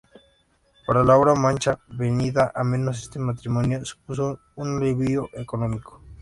Para 0.87 1.03
la 1.03 1.13
familia 1.13 1.39
Mancha, 1.39 1.79
venida 1.89 2.51
a 2.55 2.63
menos, 2.63 2.97
este 3.03 3.19
matrimonio 3.19 3.85
supuso 3.85 4.39
un 4.55 4.77
alivio 4.81 5.29
económico. 5.33 6.01